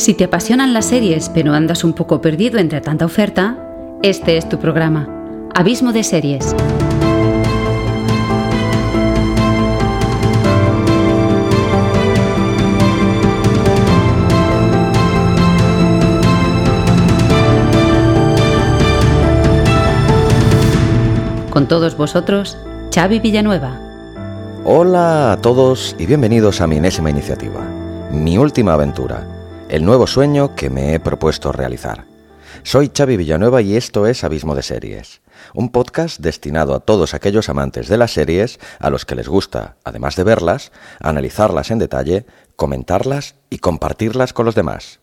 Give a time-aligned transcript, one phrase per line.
[0.00, 3.58] Si te apasionan las series pero andas un poco perdido entre tanta oferta,
[4.02, 5.06] este es tu programa,
[5.54, 6.56] Abismo de Series.
[21.50, 22.56] Con todos vosotros,
[22.90, 23.78] Xavi Villanueva.
[24.64, 27.60] Hola a todos y bienvenidos a mi enésima iniciativa,
[28.10, 29.39] mi última aventura,
[29.70, 32.04] el nuevo sueño que me he propuesto realizar.
[32.64, 35.22] Soy Xavi Villanueva y esto es Abismo de Series,
[35.54, 39.76] un podcast destinado a todos aquellos amantes de las series a los que les gusta,
[39.84, 44.98] además de verlas, analizarlas en detalle, comentarlas y compartirlas con los demás.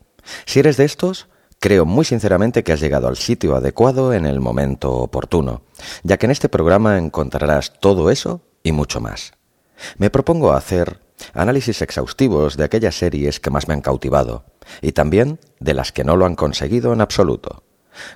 [0.45, 1.27] Si eres de estos,
[1.59, 5.63] Creo muy sinceramente que has llegado al sitio adecuado en el momento oportuno,
[6.03, 9.31] ya que en este programa encontrarás todo eso y mucho más.
[9.97, 10.99] Me propongo hacer
[11.33, 14.45] análisis exhaustivos de aquellas series que más me han cautivado,
[14.81, 17.63] y también de las que no lo han conseguido en absoluto.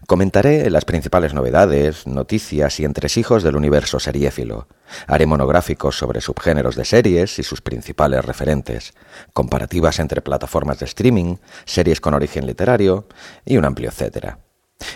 [0.07, 4.67] Comentaré las principales novedades, noticias y entresijos del universo seriéfilo.
[5.07, 8.94] Haré monográficos sobre subgéneros de series y sus principales referentes,
[9.33, 13.07] comparativas entre plataformas de streaming, series con origen literario
[13.45, 14.39] y un amplio etcétera.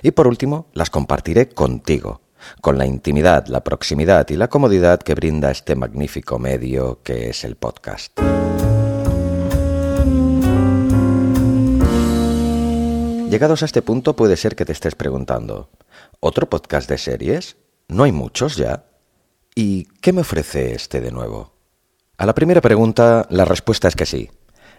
[0.01, 2.21] Y por último, las compartiré contigo,
[2.61, 7.43] con la intimidad, la proximidad y la comodidad que brinda este magnífico medio que es
[7.43, 8.19] el podcast.
[13.29, 15.69] Llegados a este punto puede ser que te estés preguntando,
[16.19, 17.57] ¿otro podcast de series?
[17.87, 18.85] ¿No hay muchos ya?
[19.55, 21.51] ¿Y qué me ofrece este de nuevo?
[22.17, 24.29] A la primera pregunta, la respuesta es que sí.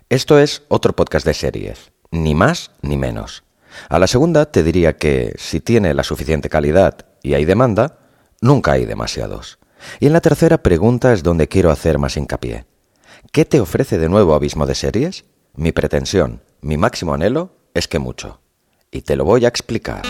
[0.08, 3.44] Esto es otro podcast de series, ni más ni menos.
[3.88, 7.98] A la segunda te diría que si tiene la suficiente calidad y hay demanda,
[8.40, 9.58] nunca hay demasiados.
[9.98, 12.66] Y en la tercera pregunta es donde quiero hacer más hincapié.
[13.32, 15.24] ¿Qué te ofrece de nuevo Abismo de Series?
[15.56, 18.40] Mi pretensión, mi máximo anhelo es que mucho
[18.92, 20.02] y te lo voy a explicar.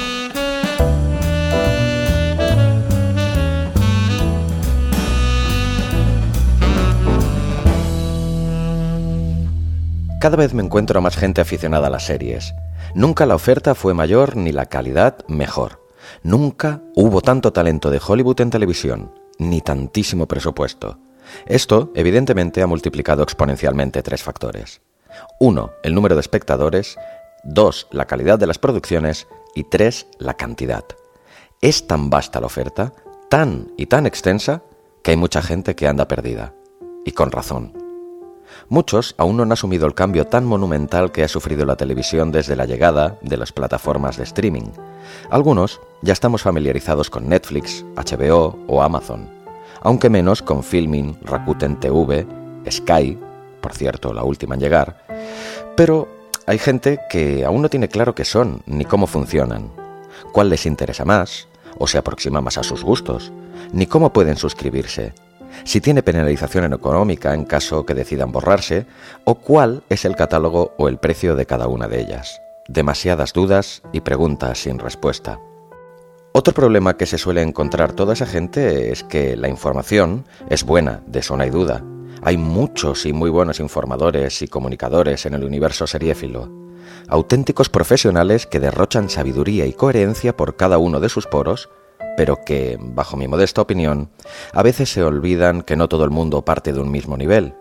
[10.20, 12.52] Cada vez me encuentro a más gente aficionada a las series.
[12.94, 15.85] Nunca la oferta fue mayor ni la calidad mejor.
[16.22, 20.98] Nunca hubo tanto talento de Hollywood en televisión, ni tantísimo presupuesto.
[21.46, 24.80] Esto, evidentemente, ha multiplicado exponencialmente tres factores.
[25.40, 26.96] Uno, el número de espectadores,
[27.48, 29.28] Dos, la calidad de las producciones.
[29.54, 30.84] Y tres, la cantidad.
[31.60, 32.92] Es tan vasta la oferta,
[33.30, 34.62] tan y tan extensa,
[35.02, 36.52] que hay mucha gente que anda perdida.
[37.04, 37.85] Y con razón.
[38.68, 42.56] Muchos aún no han asumido el cambio tan monumental que ha sufrido la televisión desde
[42.56, 44.70] la llegada de las plataformas de streaming.
[45.30, 49.28] Algunos ya estamos familiarizados con Netflix, HBO o Amazon,
[49.82, 52.26] aunque menos con Filming, Rakuten TV,
[52.70, 53.18] Sky,
[53.60, 55.04] por cierto, la última en llegar,
[55.76, 56.08] pero
[56.46, 59.70] hay gente que aún no tiene claro qué son ni cómo funcionan,
[60.32, 63.32] cuál les interesa más o se aproxima más a sus gustos,
[63.72, 65.12] ni cómo pueden suscribirse,
[65.64, 68.86] si tiene penalización económica en caso que decidan borrarse,
[69.24, 72.40] o cuál es el catálogo o el precio de cada una de ellas.
[72.68, 75.38] Demasiadas dudas y preguntas sin respuesta.
[76.32, 81.02] Otro problema que se suele encontrar toda esa gente es que la información es buena,
[81.06, 81.82] de eso no hay duda,
[82.22, 86.50] hay muchos y muy buenos informadores y comunicadores en el universo seriéfilo,
[87.08, 91.70] auténticos profesionales que derrochan sabiduría y coherencia por cada uno de sus poros,
[92.16, 94.10] pero que, bajo mi modesta opinión,
[94.52, 97.54] a veces se olvidan que no todo el mundo parte de un mismo nivel,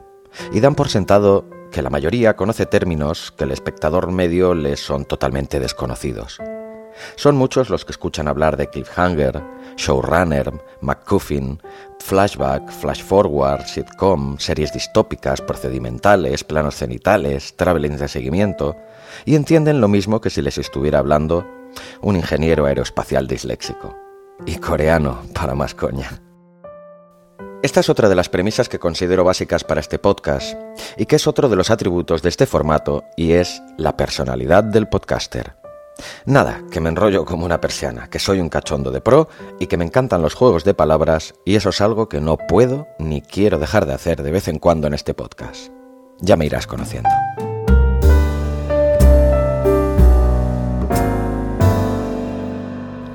[0.54, 5.06] y dan por sentado que la mayoría conoce términos que el espectador medio les son
[5.06, 6.40] totalmente desconocidos.
[7.16, 9.44] Son muchos los que escuchan hablar de cliffhanger,
[9.76, 11.60] showrunner, McCuffin,
[12.00, 18.76] flashback, flash forward, sitcom, series distópicas, procedimentales, planos cenitales, travelings de seguimiento,
[19.26, 21.46] y entienden lo mismo que si les estuviera hablando
[22.02, 24.05] un ingeniero aeroespacial disléxico.
[24.46, 26.22] Y coreano, para más coña.
[27.64, 30.56] Esta es otra de las premisas que considero básicas para este podcast,
[30.98, 34.88] y que es otro de los atributos de este formato, y es la personalidad del
[34.88, 35.56] podcaster.
[36.26, 39.30] Nada, que me enrollo como una persiana, que soy un cachondo de pro
[39.60, 42.88] y que me encantan los juegos de palabras y eso es algo que no puedo
[43.00, 45.72] ni quiero dejar de hacer de vez en cuando en este podcast.
[46.20, 47.10] Ya me irás conociendo.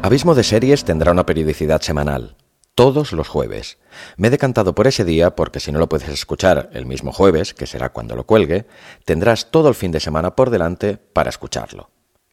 [0.03, 2.37] Abismo de Series tendrá una periodicidad semanal,
[2.75, 3.79] todos los jueves.
[4.17, 7.55] Me he decantado por ese día porque si no lo puedes escuchar el mismo jueves,
[7.55, 8.67] que será cuando lo cuelgue,
[9.05, 11.91] tendrás todo el fin de semana por delante para escucharlo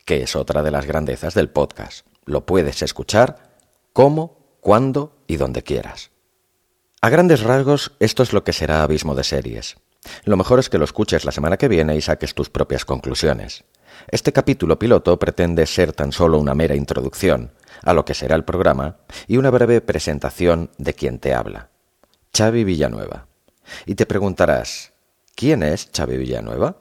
[0.07, 2.07] que es otra de las grandezas del podcast.
[2.23, 3.57] Lo puedes escuchar
[3.91, 6.11] como, cuando y donde quieras.
[7.01, 9.75] A grandes rasgos, esto es lo que será Abismo de Series.
[10.23, 13.65] Lo mejor es que lo escuches la semana que viene y saques tus propias conclusiones.
[14.09, 17.51] Este capítulo piloto pretende ser tan solo una mera introducción
[17.83, 18.97] a lo que será el programa
[19.27, 21.69] y una breve presentación de quien te habla,
[22.35, 23.27] Xavi Villanueva.
[23.85, 24.93] Y te preguntarás,
[25.35, 26.77] ¿quién es Xavi Villanueva?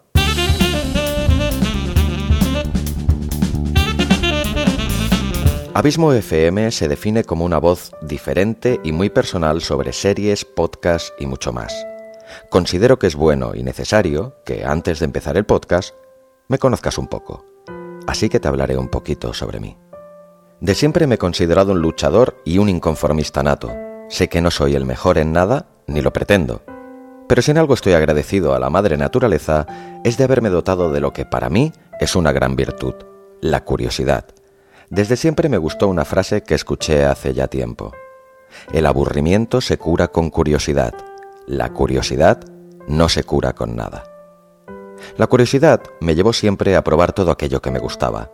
[5.75, 11.26] Abismo FM se define como una voz diferente y muy personal sobre series, podcasts y
[11.26, 11.75] mucho más.
[12.49, 15.94] Considero que es bueno y necesario que antes de empezar el podcast
[16.48, 17.44] me conozcas un poco.
[18.06, 19.76] Así que te hablaré un poquito sobre mí.
[20.60, 23.70] De siempre me he considerado un luchador y un inconformista nato.
[24.08, 26.62] Sé que no soy el mejor en nada, ni lo pretendo.
[27.28, 29.66] Pero si en algo estoy agradecido a la madre naturaleza,
[30.04, 32.94] es de haberme dotado de lo que para mí es una gran virtud,
[33.40, 34.26] la curiosidad.
[34.88, 37.92] Desde siempre me gustó una frase que escuché hace ya tiempo.
[38.72, 40.94] El aburrimiento se cura con curiosidad.
[41.49, 42.38] La curiosidad
[42.87, 44.15] no se cura con nada.
[45.16, 48.31] La curiosidad me llevó siempre a probar todo aquello que me gustaba.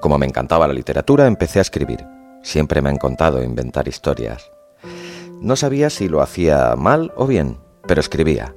[0.00, 2.04] Como me encantaba la literatura, empecé a escribir.
[2.42, 4.50] Siempre me han contado inventar historias.
[5.40, 8.54] No sabía si lo hacía mal o bien, pero escribía.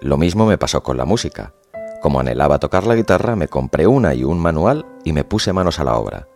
[0.00, 1.54] Lo mismo me pasó con la música.
[2.00, 5.78] Como anhelaba tocar la guitarra, me compré una y un manual y me puse manos
[5.78, 6.26] a la obra.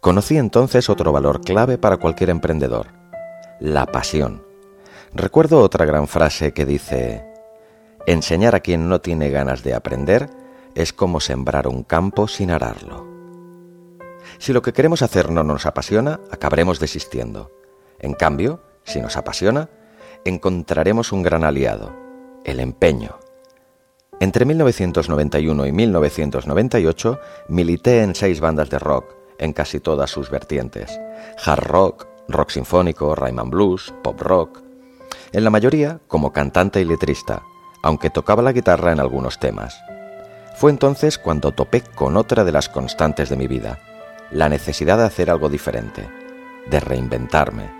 [0.00, 2.88] Conocí entonces otro valor clave para cualquier emprendedor,
[3.60, 4.44] la pasión.
[5.14, 7.24] Recuerdo otra gran frase que dice,
[8.06, 10.30] enseñar a quien no tiene ganas de aprender
[10.74, 13.06] es como sembrar un campo sin ararlo.
[14.38, 17.50] Si lo que queremos hacer no nos apasiona, acabaremos desistiendo.
[17.98, 19.70] En cambio, si nos apasiona,
[20.24, 21.92] encontraremos un gran aliado,
[22.44, 23.18] el empeño.
[24.20, 30.98] Entre 1991 y 1998 milité en seis bandas de rock, en casi todas sus vertientes.
[31.44, 34.62] Hard rock, rock sinfónico, Rayman blues, pop rock.
[35.32, 37.42] En la mayoría como cantante y letrista,
[37.86, 39.84] aunque tocaba la guitarra en algunos temas.
[40.56, 43.78] Fue entonces cuando topé con otra de las constantes de mi vida,
[44.32, 46.08] la necesidad de hacer algo diferente,
[46.68, 47.70] de reinventarme.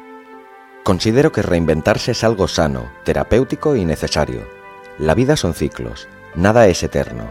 [0.84, 4.46] Considero que reinventarse es algo sano, terapéutico y necesario.
[4.96, 6.06] La vida son ciclos,
[6.36, 7.24] nada es eterno.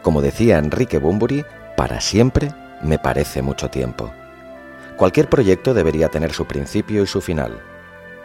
[0.00, 1.44] Como decía Enrique Bumburi,
[1.76, 4.10] para siempre me parece mucho tiempo.
[4.96, 7.60] Cualquier proyecto debería tener su principio y su final.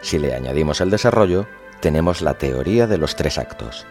[0.00, 1.46] Si le añadimos el desarrollo,
[1.80, 3.86] tenemos la teoría de los tres actos.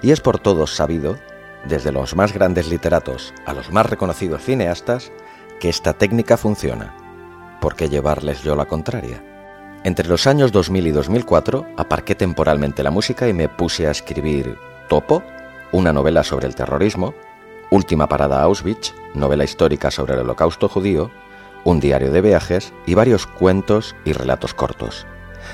[0.00, 1.18] Y es por todos sabido,
[1.64, 5.12] desde los más grandes literatos a los más reconocidos cineastas,
[5.60, 6.94] que esta técnica funciona.
[7.60, 9.22] ¿Por qué llevarles yo la contraria?
[9.84, 14.56] Entre los años 2000 y 2004 aparqué temporalmente la música y me puse a escribir
[14.88, 15.22] Topo,
[15.72, 17.14] una novela sobre el terrorismo,
[17.72, 21.10] Última parada a Auschwitz, novela histórica sobre el holocausto judío,
[21.64, 25.06] un diario de viajes y varios cuentos y relatos cortos.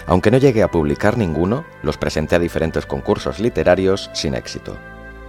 [0.07, 4.77] Aunque no llegué a publicar ninguno, los presenté a diferentes concursos literarios sin éxito.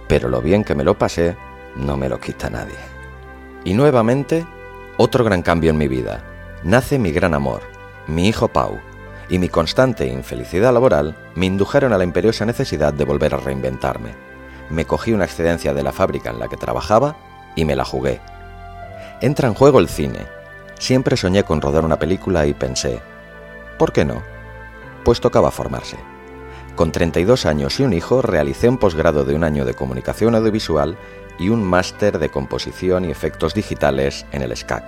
[0.08, 1.36] Pero lo bien que me lo pasé,
[1.76, 2.78] no me lo quita nadie.
[3.64, 4.46] Y nuevamente,
[4.96, 6.22] otro gran cambio en mi vida.
[6.62, 7.62] Nace mi gran amor,
[8.06, 8.78] mi hijo Pau,
[9.28, 14.30] y mi constante infelicidad laboral me indujeron a la imperiosa necesidad de volver a reinventarme
[14.70, 17.16] me cogí una excedencia de la fábrica en la que trabajaba
[17.56, 18.20] y me la jugué.
[19.20, 20.26] Entra en juego el cine.
[20.78, 23.00] Siempre soñé con rodar una película y pensé,
[23.78, 24.22] ¿por qué no?
[25.04, 25.96] Pues tocaba formarse.
[26.76, 30.96] Con 32 años y un hijo realicé un posgrado de un año de comunicación audiovisual
[31.38, 34.84] y un máster de composición y efectos digitales en el SCAC.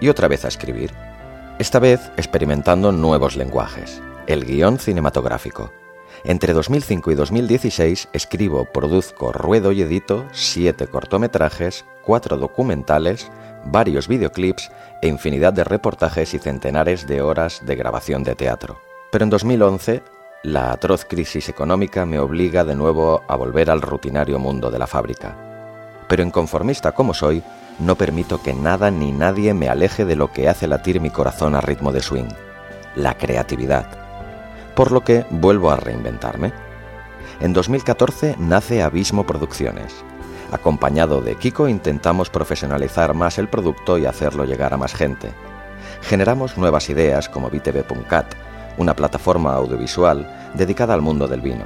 [0.00, 0.92] Y otra vez a escribir.
[1.58, 5.72] Esta vez experimentando nuevos lenguajes, el guion cinematográfico.
[6.24, 13.30] Entre 2005 y 2016 escribo, produzco, ruedo y edito siete cortometrajes, cuatro documentales,
[13.64, 14.70] varios videoclips
[15.02, 18.87] e infinidad de reportajes y centenares de horas de grabación de teatro.
[19.10, 20.02] Pero en 2011,
[20.42, 24.86] la atroz crisis económica me obliga de nuevo a volver al rutinario mundo de la
[24.86, 25.36] fábrica.
[26.08, 27.42] Pero inconformista como soy,
[27.78, 31.54] no permito que nada ni nadie me aleje de lo que hace latir mi corazón
[31.54, 32.28] a ritmo de swing,
[32.96, 34.08] la creatividad
[34.78, 36.52] por lo que vuelvo a reinventarme.
[37.40, 40.04] En 2014 nace Abismo Producciones.
[40.52, 45.32] Acompañado de Kiko intentamos profesionalizar más el producto y hacerlo llegar a más gente.
[46.02, 48.36] Generamos nuevas ideas como BTV.cat,
[48.78, 51.64] una plataforma audiovisual dedicada al mundo del vino.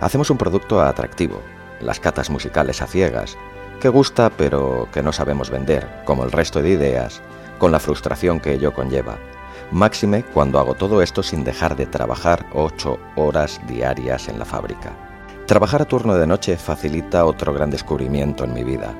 [0.00, 1.42] Hacemos un producto atractivo,
[1.80, 3.36] las catas musicales a ciegas,
[3.80, 7.20] que gusta pero que no sabemos vender, como el resto de ideas,
[7.58, 9.18] con la frustración que ello conlleva
[9.70, 14.92] máxime cuando hago todo esto sin dejar de trabajar ocho horas diarias en la fábrica.
[15.46, 18.94] Trabajar a turno de noche facilita otro gran descubrimiento en mi vida,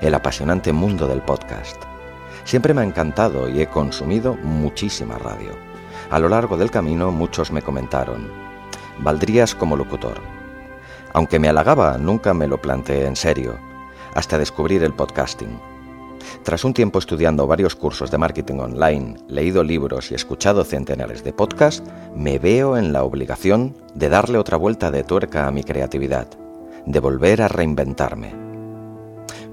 [0.00, 1.82] el apasionante mundo del podcast.
[2.44, 5.71] Siempre me ha encantado y he consumido muchísima radio.
[6.12, 8.28] A lo largo del camino muchos me comentaron,
[8.98, 10.20] valdrías como locutor.
[11.14, 13.58] Aunque me halagaba, nunca me lo planteé en serio.
[14.14, 15.58] hasta descubrir el podcasting.
[16.42, 21.32] Tras un tiempo estudiando varios cursos de marketing online, leído libros y escuchado centenares de
[21.32, 21.82] podcasts,
[22.14, 26.28] me veo en la obligación de darle otra vuelta de tuerca a mi creatividad,
[26.84, 28.34] de volver a reinventarme.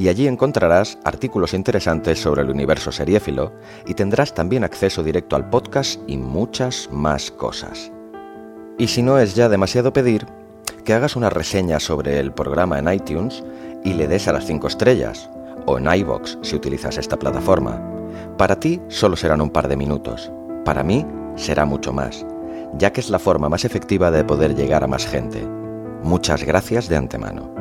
[0.00, 3.52] y allí encontrarás artículos interesantes sobre el universo seriéfilo
[3.86, 7.92] y tendrás también acceso directo al podcast y muchas más cosas.
[8.78, 10.26] Y si no es ya demasiado pedir,
[10.90, 13.44] que hagas una reseña sobre el programa en iTunes
[13.84, 15.30] y le des a las 5 estrellas,
[15.64, 17.80] o en iBox si utilizas esta plataforma.
[18.36, 20.32] Para ti solo serán un par de minutos,
[20.64, 21.06] para mí
[21.36, 22.26] será mucho más,
[22.76, 25.46] ya que es la forma más efectiva de poder llegar a más gente.
[26.02, 27.54] Muchas gracias de antemano.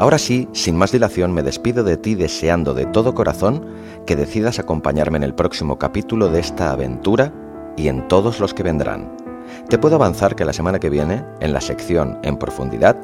[0.00, 3.68] Ahora sí, sin más dilación, me despido de ti deseando de todo corazón
[4.04, 7.32] que decidas acompañarme en el próximo capítulo de esta aventura
[7.76, 9.23] y en todos los que vendrán.
[9.68, 12.96] Te puedo avanzar que la semana que viene, en la sección En profundidad,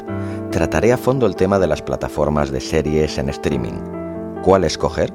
[0.50, 4.00] trataré a fondo el tema de las plataformas de series en streaming
[4.42, 5.12] ¿Cuál escoger?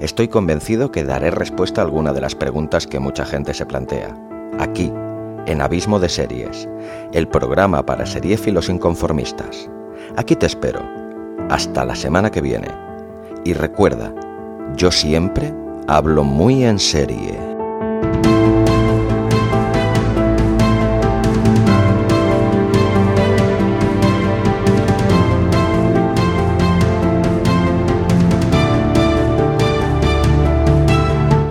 [0.00, 4.16] Estoy convencido que daré respuesta a alguna de las preguntas que mucha gente se plantea.
[4.58, 4.90] Aquí,
[5.46, 6.66] en Abismo de Series,
[7.12, 9.68] el programa para seriéfilos inconformistas.
[10.16, 10.80] Aquí te espero.
[11.50, 12.68] Hasta la semana que viene.
[13.44, 14.14] Y recuerda,
[14.74, 15.52] yo siempre
[15.86, 17.55] hablo muy en serie.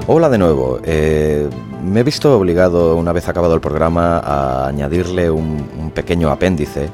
[0.08, 0.80] Hola de nuevo.
[0.84, 1.50] Eh,
[1.84, 6.90] me he visto obligado, una vez acabado el programa, a añadirle un, pequeño apéndice,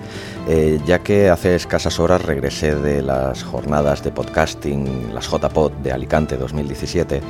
[0.47, 5.91] eh, ya que hace escasas horas regresé de las jornadas de podcasting, las JPod de
[5.91, 7.21] Alicante 2017,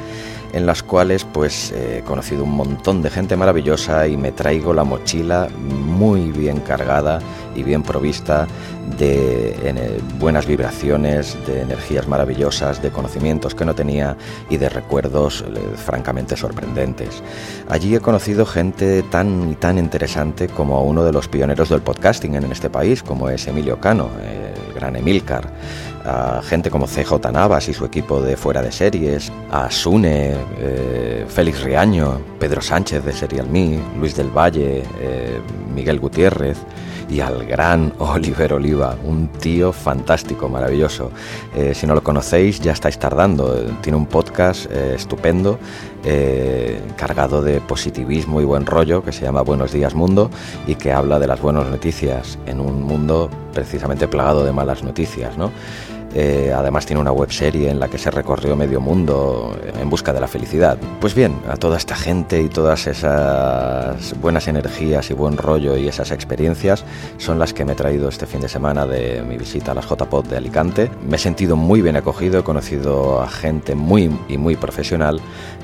[0.53, 4.83] en las cuales pues he conocido un montón de gente maravillosa y me traigo la
[4.83, 7.19] mochila muy bien cargada
[7.55, 8.47] y bien provista
[8.97, 14.15] de buenas vibraciones, de energías maravillosas, de conocimientos que no tenía
[14.49, 17.21] y de recuerdos eh, francamente sorprendentes.
[17.69, 22.35] Allí he conocido gente tan y tan interesante como uno de los pioneros del podcasting
[22.35, 24.09] en este país, como es Emilio Cano,
[24.81, 25.47] gran Emilcar
[26.03, 31.25] a gente como CJ Navas y su equipo de fuera de series, a Sune, eh,
[31.27, 35.39] Félix Riaño, Pedro Sánchez de Serial Me, Luis del Valle, eh,
[35.73, 36.57] Miguel Gutiérrez
[37.11, 41.11] y al gran Oliver Oliva, un tío fantástico, maravilloso.
[41.53, 43.53] Eh, si no lo conocéis, ya estáis tardando.
[43.81, 45.59] Tiene un podcast estupendo,
[46.95, 50.31] cargado de positivismo y buen rollo, que se llama Buenos Días Mundo
[50.65, 55.37] y que habla de las buenas noticias en un mundo precisamente plagado de malas noticias,
[55.37, 55.51] ¿no?
[56.13, 60.19] Eh, además tiene una webserie en la que se recorrió medio mundo en busca de
[60.19, 60.77] la felicidad.
[60.99, 65.87] Pues bien, a toda esta gente y todas esas buenas energías y buen rollo y
[65.87, 66.83] esas experiencias
[67.17, 69.87] son las que me he traído este fin de semana de mi visita a las
[69.87, 70.91] JPod de Alicante.
[71.07, 75.21] Me he sentido muy bien acogido, he conocido a gente muy y muy profesional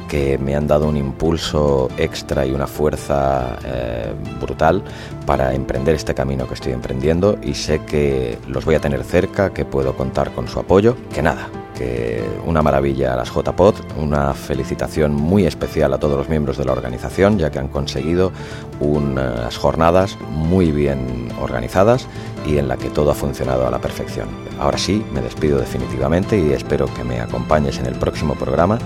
[0.08, 4.82] que me han dado un impulso extra y una fuerza eh, brutal
[5.25, 9.54] para emprender este camino que estoy emprendiendo y sé que los voy a tener cerca,
[9.54, 14.36] que puedo contar con su apoyo, que nada, que una maravilla a las JPod, una
[14.36, 18.32] felicitación muy especial a todos los miembros de la organización, ya que han conseguido
[18.79, 22.06] unas jornadas muy bien organizadas
[22.46, 24.27] y en la que todo ha funcionado a la perfección.
[24.60, 28.77] Ahora sí, me despido definitivamente y espero que me acompañes en el próximo programa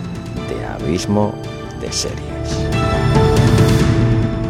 [0.48, 1.34] de Abismo
[1.82, 2.70] de Series.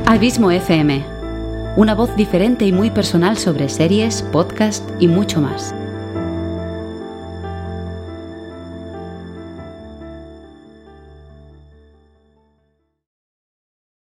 [0.06, 1.22] Abismo FM
[1.78, 5.74] una voz diferente y muy personal sobre series, podcast y mucho más.